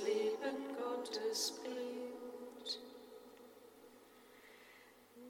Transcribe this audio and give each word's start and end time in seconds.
Leben 0.00 0.76
Gottes 0.76 1.60
bringt. 1.62 2.80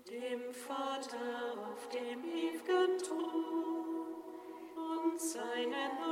Dem 0.08 0.52
Vater 0.52 1.54
auf 1.58 1.88
dem 1.88 2.24
ewigen 2.24 2.98
Thron 2.98 4.14
und 4.76 5.20
seinen 5.20 6.11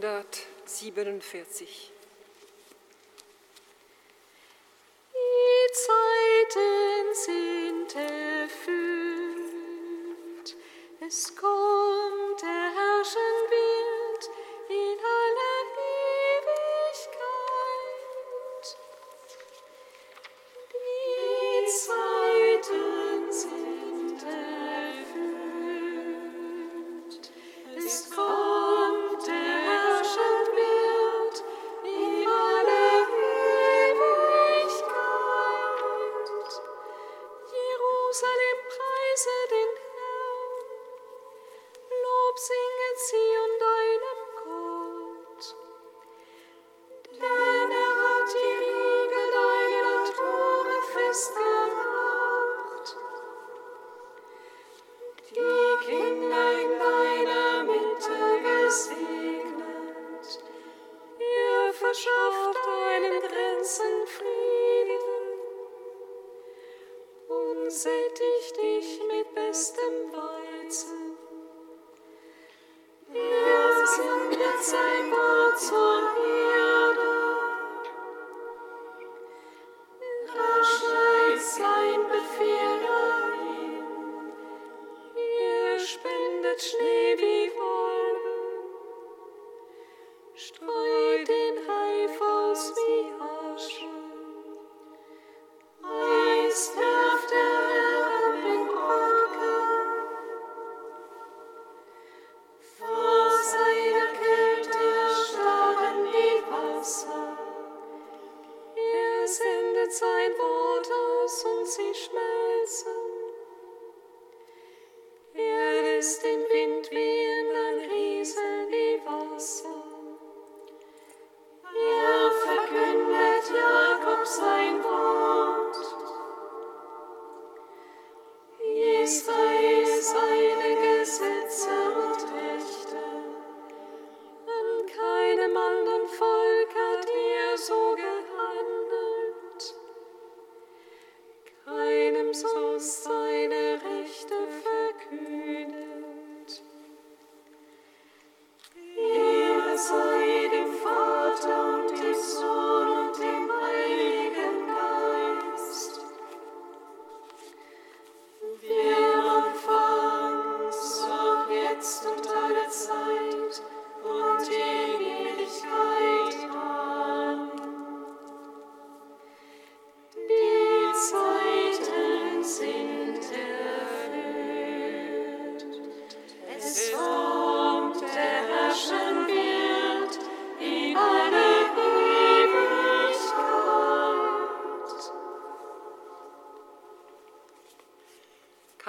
247. 0.00 1.97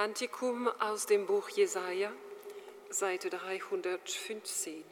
Kantikum 0.09 0.67
aus 0.79 1.05
dem 1.05 1.27
Buch 1.27 1.49
Jesaja, 1.49 2.11
Seite 2.89 3.29
315. 3.29 4.83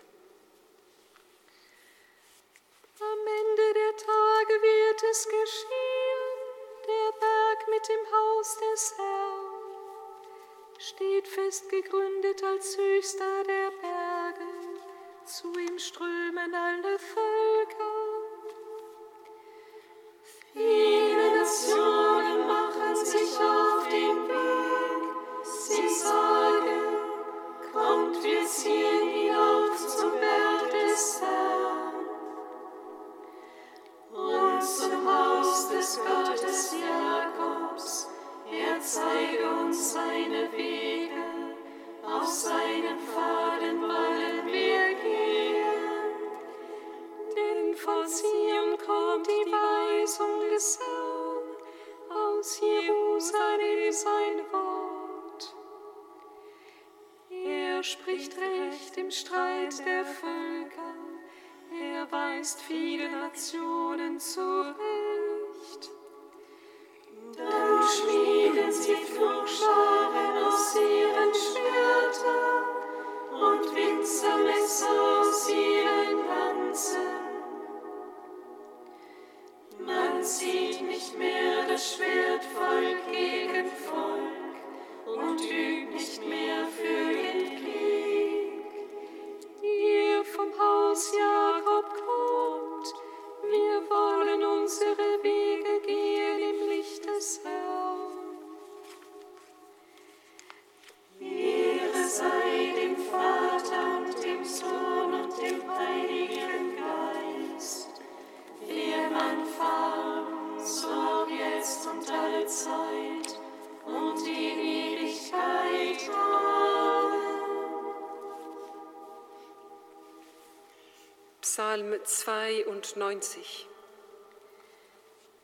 Psalm 122.04 122.84
92. 122.84 123.68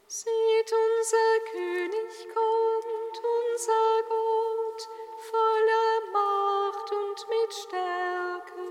Seht, 0.07 0.71
unser 0.71 1.39
König 1.51 2.27
kommt, 2.33 3.17
unser 3.17 4.03
Gott, 4.07 4.89
voller 5.31 6.11
Macht 6.11 6.91
und 6.91 7.29
mit 7.29 7.53
Stärke, 7.53 8.61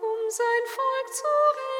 um 0.00 0.30
sein 0.30 0.66
Volk 0.66 1.14
zu 1.14 1.24
retten. 1.24 1.71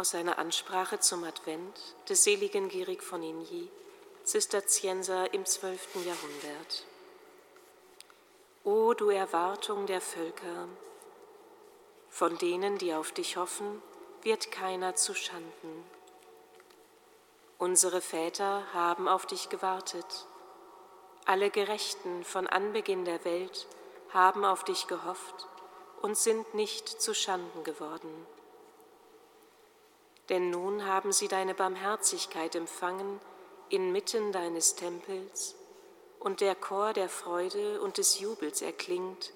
Aus 0.00 0.12
seiner 0.12 0.38
Ansprache 0.38 0.98
zum 0.98 1.24
Advent 1.24 1.78
des 2.08 2.24
seligen 2.24 2.70
Gierig 2.70 3.02
von 3.02 3.22
Igny, 3.22 3.68
Zisterzienser 4.24 5.34
im 5.34 5.44
12. 5.44 5.96
Jahrhundert. 5.96 6.86
O 8.64 8.94
du 8.94 9.10
Erwartung 9.10 9.84
der 9.84 10.00
Völker, 10.00 10.68
von 12.08 12.38
denen, 12.38 12.78
die 12.78 12.94
auf 12.94 13.12
dich 13.12 13.36
hoffen, 13.36 13.82
wird 14.22 14.50
keiner 14.50 14.94
zu 14.94 15.14
Schanden. 15.14 15.84
Unsere 17.58 18.00
Väter 18.00 18.72
haben 18.72 19.06
auf 19.06 19.26
dich 19.26 19.50
gewartet. 19.50 20.26
Alle 21.26 21.50
Gerechten 21.50 22.24
von 22.24 22.46
Anbeginn 22.46 23.04
der 23.04 23.22
Welt 23.26 23.66
haben 24.14 24.46
auf 24.46 24.64
dich 24.64 24.86
gehofft 24.86 25.46
und 26.00 26.16
sind 26.16 26.54
nicht 26.54 26.88
zu 26.88 27.14
Schanden 27.14 27.64
geworden. 27.64 28.26
Denn 30.30 30.48
nun 30.50 30.86
haben 30.86 31.12
sie 31.12 31.28
deine 31.28 31.54
Barmherzigkeit 31.54 32.54
empfangen 32.54 33.20
inmitten 33.68 34.32
deines 34.32 34.74
Tempels, 34.74 35.54
und 36.18 36.40
der 36.40 36.54
Chor 36.54 36.92
der 36.92 37.08
Freude 37.08 37.80
und 37.80 37.98
des 37.98 38.18
Jubels 38.18 38.62
erklingt, 38.62 39.32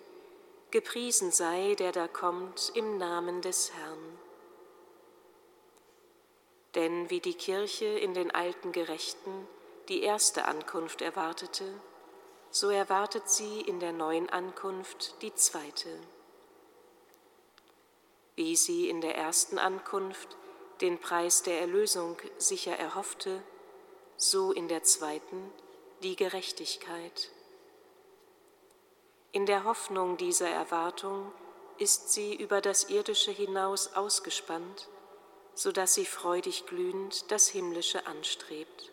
gepriesen 0.71 1.31
sei, 1.31 1.75
der 1.77 1.93
da 1.93 2.09
kommt 2.09 2.73
im 2.75 2.99
Namen 2.99 3.43
des 3.43 3.73
Herrn. 3.73 4.19
Denn 6.75 7.11
wie 7.11 7.21
die 7.21 7.35
Kirche 7.35 7.87
in 7.87 8.15
den 8.15 8.33
alten 8.33 8.73
Gerechten 8.73 9.47
die 9.89 10.03
erste 10.03 10.47
Ankunft 10.47 11.01
erwartete, 11.01 11.65
so 12.51 12.71
erwartet 12.71 13.29
sie 13.29 13.61
in 13.61 13.79
der 13.79 13.93
neuen 13.93 14.29
Ankunft 14.31 15.23
die 15.23 15.35
zweite. 15.35 16.01
Wie 18.35 18.57
sie 18.57 18.89
in 18.89 19.01
der 19.01 19.17
ersten 19.17 19.59
Ankunft 19.59 20.37
den 20.81 20.99
Preis 20.99 21.43
der 21.43 21.61
Erlösung 21.61 22.17
sicher 22.39 22.77
erhoffte, 22.77 23.43
so 24.17 24.53
in 24.53 24.69
der 24.69 24.83
zweiten 24.83 25.53
die 26.03 26.17
Gerechtigkeit. 26.17 27.31
In 29.33 29.47
der 29.47 29.65
Hoffnung 29.65 30.17
dieser 30.17 30.49
Erwartung 30.49 31.33
ist 31.79 32.13
sie 32.13 32.35
über 32.35 32.61
das 32.61 32.91
Irdische 32.91 33.33
hinaus 33.33 33.95
ausgespannt, 33.95 34.89
so 35.55 35.73
dass 35.73 35.95
sie 35.95 36.05
freudig 36.05 36.67
glühend 36.67 37.31
das 37.31 37.49
Himmlische 37.49 38.07
anstrebt. 38.07 38.93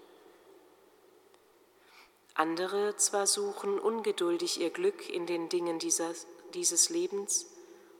Andere 2.33 2.95
zwar 2.95 3.27
suchen 3.27 3.79
ungeduldig 3.79 4.59
ihr 4.59 4.69
Glück 4.69 5.09
in 5.09 5.27
den 5.27 5.49
Dingen 5.49 5.79
dieses 5.79 6.89
Lebens 6.89 7.45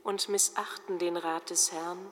und 0.04 0.30
missachten 0.30 0.98
den 0.98 1.18
Rat 1.18 1.50
des 1.50 1.72
Herrn, 1.72 2.12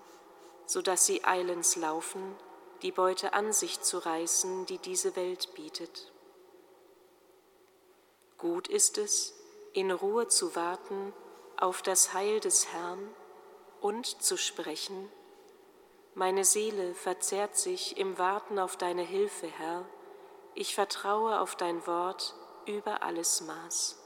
so 0.70 0.84
dass 0.84 1.08
sie 1.08 1.24
eilends 1.24 1.78
laufen, 1.78 2.36
die 2.84 2.92
Beute 2.92 3.34
an 3.34 3.52
sich 3.52 3.82
zu 3.82 3.98
reißen, 3.98 4.68
die 4.68 4.78
diese 4.78 5.16
Welt 5.16 5.56
bietet. 5.56 6.12
Gut 8.38 8.68
ist 8.68 9.00
es, 9.00 9.34
in 9.74 9.90
Ruhe 9.90 10.28
zu 10.28 10.56
warten 10.56 11.12
auf 11.58 11.82
das 11.82 12.14
Heil 12.14 12.40
des 12.40 12.68
Herrn 12.72 13.10
und 13.82 14.22
zu 14.22 14.38
sprechen, 14.38 15.12
meine 16.14 16.46
Seele 16.46 16.94
verzehrt 16.94 17.58
sich 17.58 17.98
im 17.98 18.20
Warten 18.20 18.60
auf 18.60 18.78
deine 18.78 19.02
Hilfe, 19.02 19.48
Herr, 19.48 19.86
ich 20.54 20.76
vertraue 20.76 21.40
auf 21.40 21.56
dein 21.56 21.88
Wort 21.88 22.36
über 22.68 23.02
alles 23.02 23.42
Maß. 23.42 23.98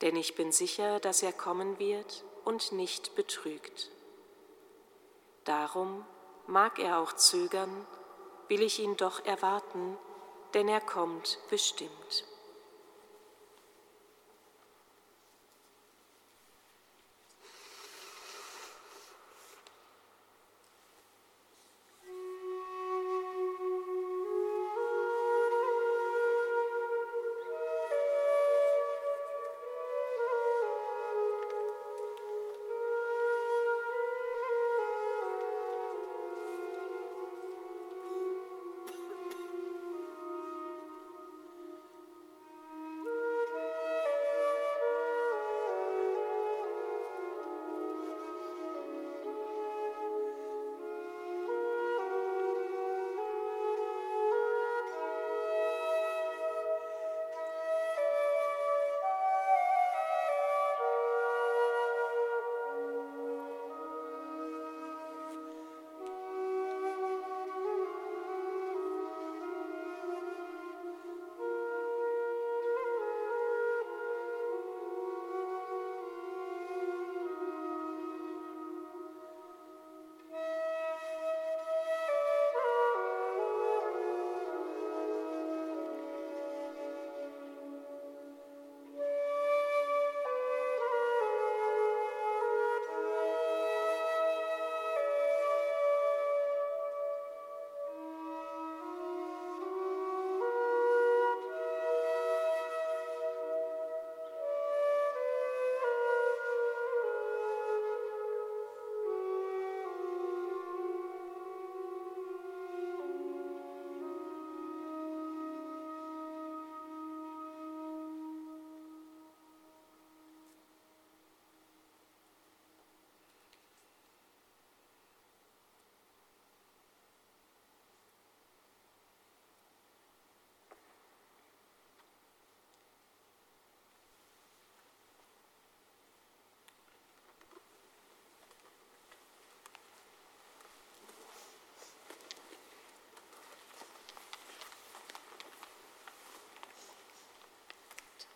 denn 0.00 0.16
ich 0.16 0.34
bin 0.34 0.52
sicher, 0.52 1.00
dass 1.00 1.22
er 1.22 1.34
kommen 1.34 1.78
wird 1.78 2.24
und 2.44 2.72
nicht 2.72 3.14
betrügt. 3.14 3.90
Darum 5.44 6.04
mag 6.46 6.78
er 6.78 6.98
auch 6.98 7.12
zögern, 7.12 7.86
will 8.48 8.62
ich 8.62 8.80
ihn 8.80 8.96
doch 8.96 9.24
erwarten, 9.24 9.96
denn 10.54 10.68
er 10.68 10.80
kommt 10.80 11.38
bestimmt. 11.48 12.24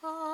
아. 0.07 0.34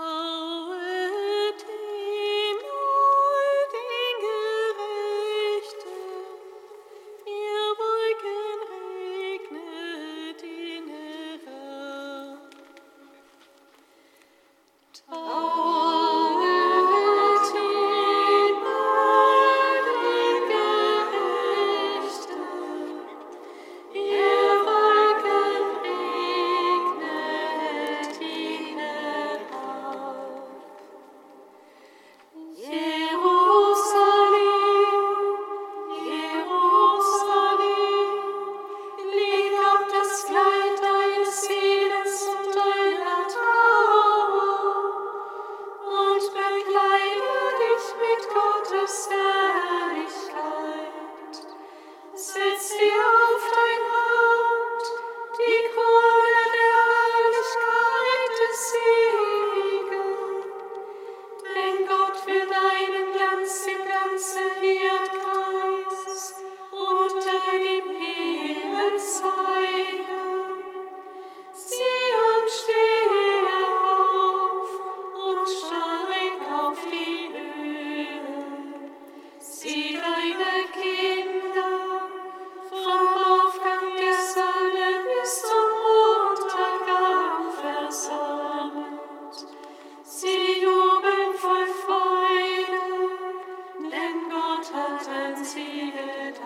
Taten 95.05 95.45
sie 95.45 95.93
gedacht. 95.93 96.41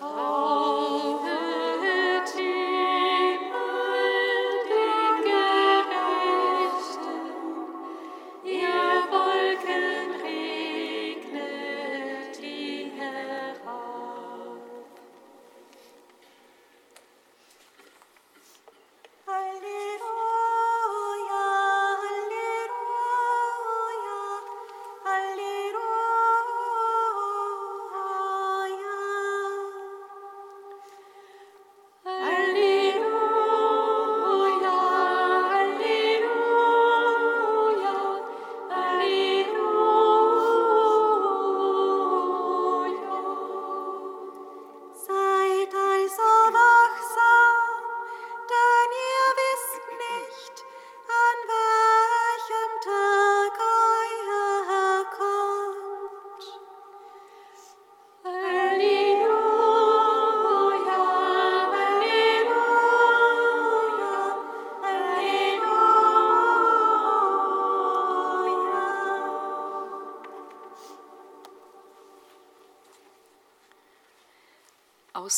Tauf 0.00 0.81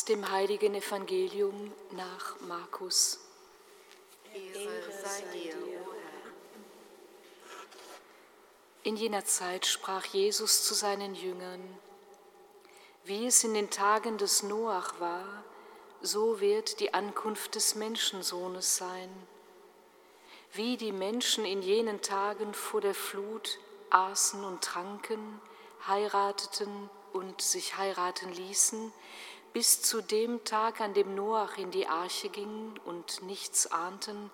Aus 0.05 0.09
dem 0.09 0.31
heiligen 0.31 0.75
Evangelium 0.75 1.73
nach 1.93 2.39
Markus. 2.41 3.21
Ehre 4.35 4.93
sei 5.03 5.23
dir, 5.33 5.55
o 5.57 5.95
Herr. 5.95 6.33
In 8.83 8.97
jener 8.97 9.25
Zeit 9.25 9.65
sprach 9.65 10.05
Jesus 10.05 10.63
zu 10.65 10.75
seinen 10.75 11.15
Jüngern, 11.15 11.63
wie 13.05 13.27
es 13.27 13.45
in 13.45 13.55
den 13.55 13.71
Tagen 13.71 14.19
des 14.19 14.43
Noach 14.43 15.01
war, 15.01 15.43
so 16.03 16.39
wird 16.39 16.81
die 16.81 16.93
Ankunft 16.93 17.55
des 17.55 17.75
Menschensohnes 17.75 18.77
sein. 18.77 19.09
Wie 20.53 20.77
die 20.77 20.93
Menschen 20.93 21.47
in 21.47 21.63
jenen 21.63 22.03
Tagen 22.03 22.53
vor 22.53 22.83
der 22.83 22.95
Flut 22.95 23.59
aßen 23.89 24.45
und 24.45 24.63
tranken, 24.63 25.41
heirateten 25.89 26.91
und 27.15 27.41
sich 27.41 27.79
heiraten 27.79 28.31
ließen, 28.31 28.93
bis 29.55 29.81
zu 29.83 30.03
dem 30.03 30.43
Tag, 30.43 30.81
an 30.81 30.95
dem 30.95 31.15
Noach 31.15 31.59
in 31.59 31.71
die 31.71 31.87
Arche 31.87 32.29
ging 32.29 32.75
und 32.85 33.23
nichts 33.23 33.69
ahnten, 33.69 34.33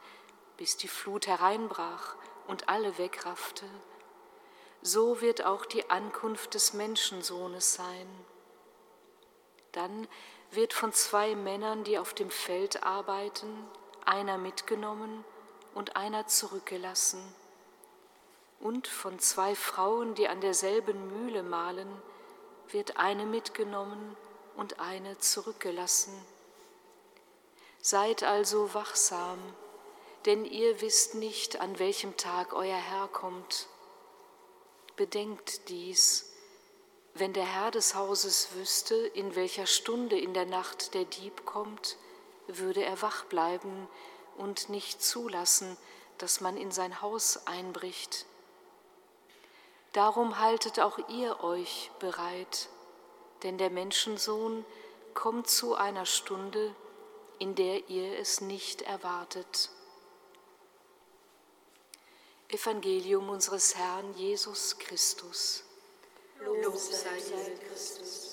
bis 0.57 0.79
die 0.79 0.89
Flut 0.89 1.27
hereinbrach 1.27 2.17
und 2.49 2.71
alle 2.71 2.97
wegraffte, 2.97 3.67
so 4.81 5.21
wird 5.21 5.45
auch 5.45 5.67
die 5.67 5.91
Ankunft 5.91 6.55
des 6.55 6.73
Menschensohnes 6.73 7.75
sein. 7.75 8.09
Dann 9.73 10.09
wird 10.53 10.73
von 10.73 10.91
zwei 10.95 11.37
Männern, 11.37 11.85
die 11.85 11.99
auf 11.99 12.15
dem 12.15 12.31
Feld 12.31 12.83
arbeiten, 12.83 13.69
einer 14.07 14.39
mitgenommen 14.39 15.23
und 15.75 15.97
einer 15.97 16.29
zurückgelassen. 16.29 17.23
Und 18.59 18.89
von 18.89 19.19
zwei 19.19 19.55
Frauen, 19.55 20.15
die 20.15 20.29
an 20.29 20.41
derselben 20.41 21.09
Mühle 21.09 21.43
mahlen, 21.43 21.91
wird 22.71 22.97
eine 22.97 23.27
mitgenommen 23.27 24.17
und 24.61 24.79
eine 24.79 25.17
zurückgelassen. 25.17 26.13
Seid 27.81 28.23
also 28.23 28.75
wachsam, 28.75 29.39
denn 30.27 30.45
ihr 30.45 30.83
wisst 30.83 31.15
nicht, 31.15 31.63
an 31.63 31.79
welchem 31.79 32.19
Tag 32.19 32.53
euer 32.53 32.77
Herr 32.77 33.09
kommt. 33.09 33.69
Bedenkt 34.97 35.71
dies, 35.71 36.31
wenn 37.15 37.33
der 37.33 37.47
Herr 37.47 37.71
des 37.71 37.95
Hauses 37.95 38.51
wüsste, 38.55 38.95
in 38.95 39.35
welcher 39.35 39.65
Stunde 39.65 40.21
in 40.21 40.35
der 40.35 40.45
Nacht 40.45 40.93
der 40.93 41.07
Dieb 41.07 41.47
kommt, 41.47 41.97
würde 42.47 42.85
er 42.85 43.01
wach 43.01 43.25
bleiben 43.25 43.89
und 44.37 44.69
nicht 44.69 45.03
zulassen, 45.03 45.79
dass 46.19 46.43
man 46.43 46.59
in 46.59 46.71
sein 46.71 47.01
Haus 47.01 47.47
einbricht. 47.47 48.27
Darum 49.95 50.39
haltet 50.39 50.81
auch 50.81 50.99
ihr 51.09 51.43
euch 51.43 51.91
bereit, 51.99 52.69
denn 53.43 53.59
der 53.59 53.71
Menschensohn 53.71 54.65
kommt 55.15 55.49
zu 55.49 55.75
einer 55.75 56.07
Stunde, 56.07 56.75
in 57.39 57.55
der 57.55 57.89
ihr 57.89 58.19
es 58.19 58.41
nicht 58.41 58.83
erwartet. 58.83 59.71
Evangelium 62.49 63.29
unseres 63.29 63.77
Herrn 63.77 64.15
Jesus 64.17 64.79
Christus. 64.79 65.65
Lob 66.41 66.77
sei 66.77 67.21
dir, 67.21 67.59
Christus. 67.69 68.30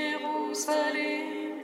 Jerusalem, 0.00 1.62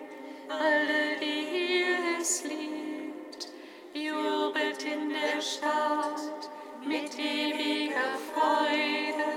alle, 0.49 1.16
die 1.20 1.81
ihr 1.81 2.20
es 2.20 2.44
liebt, 2.44 3.49
jubelt 3.94 4.83
in 4.85 5.11
der 5.11 5.40
Stadt 5.40 6.51
mit 6.85 7.18
ewiger 7.18 8.12
Freude. 8.33 9.31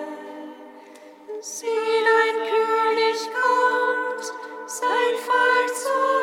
Sieh, 1.42 1.68
dein 1.68 2.38
König 2.52 3.18
kommt, 3.34 4.26
sein 4.68 5.16
Volk 5.26 5.76
zu 5.76 6.19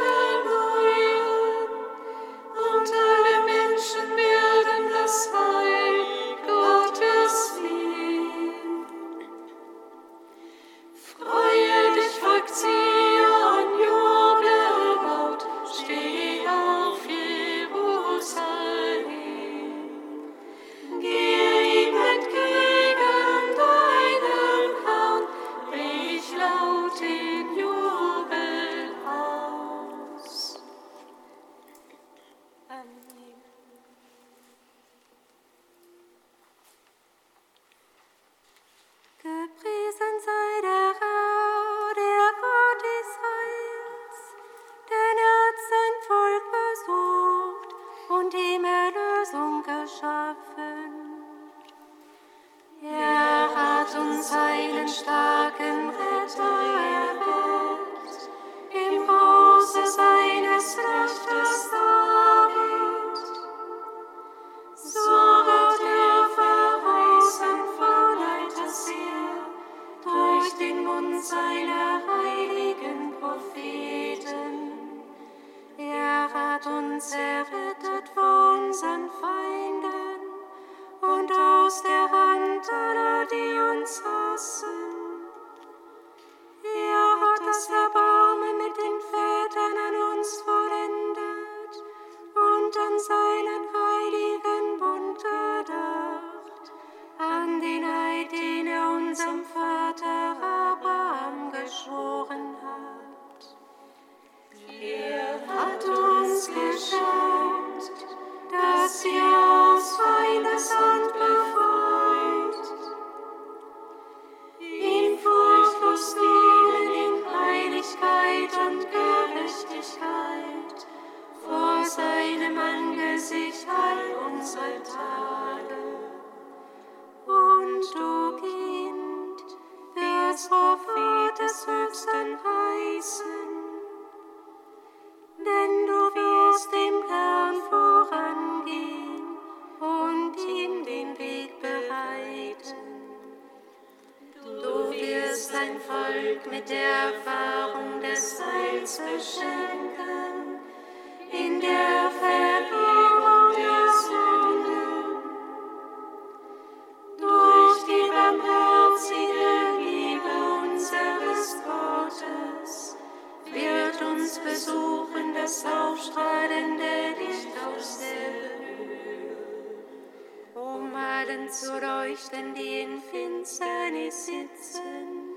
zu 171.60 171.72
leuchten, 171.72 172.54
die 172.54 172.80
in 172.82 173.00
Finsternis 173.00 174.26
sitzen 174.26 175.36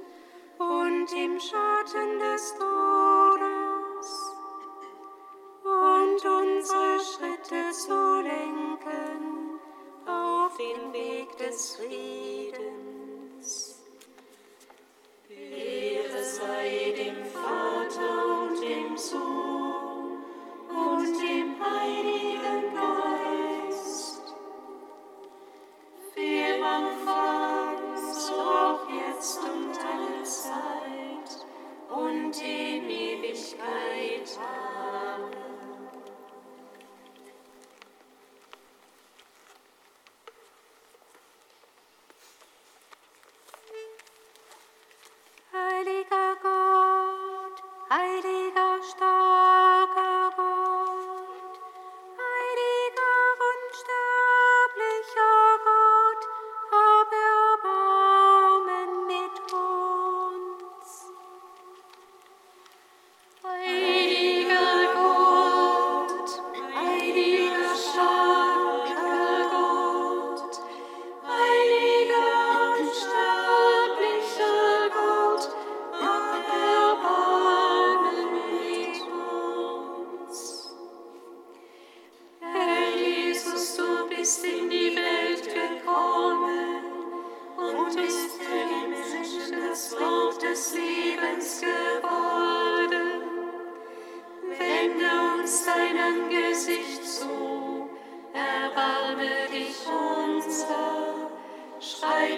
und 0.58 1.08
im 1.14 1.40
Schatten 1.40 2.20
des 2.20 2.56
Todes. 2.58 2.89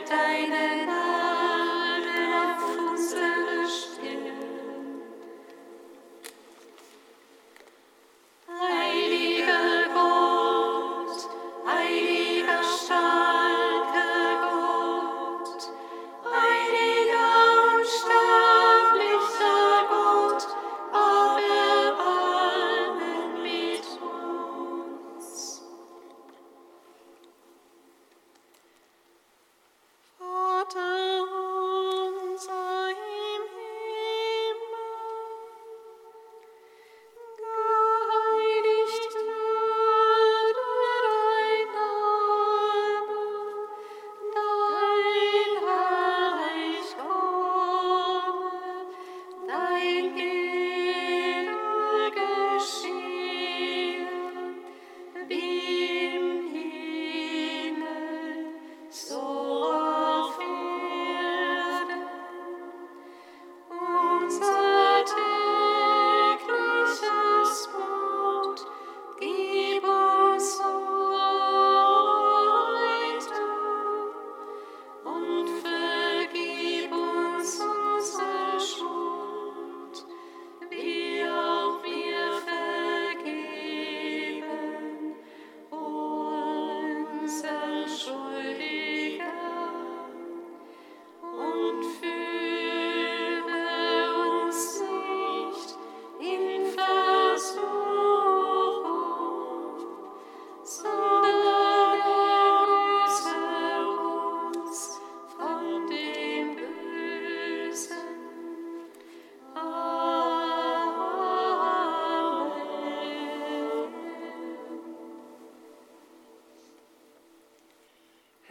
deine 0.10 0.71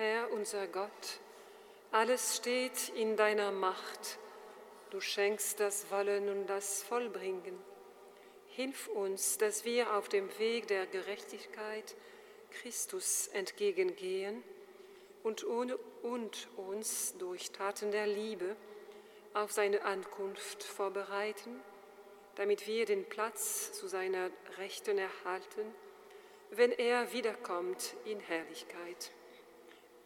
Herr 0.03 0.33
unser 0.33 0.67
Gott, 0.67 1.21
alles 1.93 2.39
steht 2.39 2.89
in 2.97 3.19
deiner 3.19 3.53
Macht. 3.53 4.19
Du 4.89 4.99
schenkst 4.99 5.61
das 5.61 5.91
Wollen 5.91 6.31
und 6.31 6.47
das 6.47 6.83
Vollbringen. 6.83 7.63
Hilf 8.47 8.89
uns, 8.89 9.37
dass 9.37 9.67
wir 9.67 9.95
auf 9.95 10.09
dem 10.09 10.27
Weg 10.39 10.69
der 10.69 10.87
Gerechtigkeit 10.87 11.95
Christus 12.51 13.29
entgegengehen 13.35 14.43
und, 15.23 15.47
ohne, 15.47 15.77
und 16.03 16.49
uns 16.57 17.15
durch 17.19 17.51
Taten 17.51 17.91
der 17.93 18.07
Liebe 18.07 18.57
auf 19.35 19.53
seine 19.53 19.85
Ankunft 19.85 20.63
vorbereiten, 20.63 21.61
damit 22.37 22.67
wir 22.67 22.87
den 22.87 23.05
Platz 23.05 23.75
zu 23.75 23.87
seiner 23.87 24.31
Rechten 24.57 24.97
erhalten, 24.97 25.75
wenn 26.53 26.73
er 26.73 27.13
wiederkommt 27.13 27.97
in 28.07 28.19
Herrlichkeit 28.19 29.13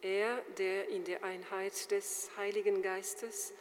er, 0.04 0.42
der 0.58 0.88
in 0.88 1.04
der 1.04 1.24
Einheit 1.24 1.90
des 1.90 2.30
Heiligen 2.36 2.82
Geistes 2.82 3.52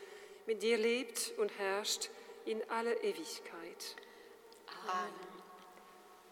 mit 0.45 0.62
dir 0.62 0.77
lebt 0.77 1.34
und 1.38 1.58
herrscht 1.58 2.10
in 2.45 2.62
aller 2.69 3.01
Ewigkeit. 3.03 3.95
Amen. 4.86 5.13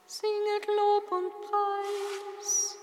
Singet 0.06 0.67
Lob 0.67 1.12
und 1.12 1.32
Preis. 1.41 2.78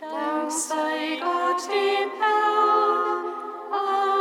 Dank 0.00 0.50
sei 0.50 1.18
Gott 1.20 1.68
dem 1.68 2.10
Herrn. 2.22 3.72
Amen. 3.72 4.13